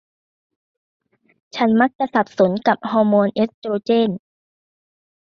[1.55, 4.09] ฉันมักจะสับสนกับฮอร์โมนเอสโตรเจน